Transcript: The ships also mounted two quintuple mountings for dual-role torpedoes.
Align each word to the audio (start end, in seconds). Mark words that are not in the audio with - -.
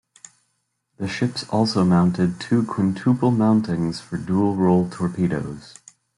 The 0.97 1.07
ships 1.07 1.47
also 1.51 1.85
mounted 1.85 2.39
two 2.39 2.65
quintuple 2.65 3.29
mountings 3.29 3.99
for 4.01 4.17
dual-role 4.17 4.89
torpedoes. 4.89 5.75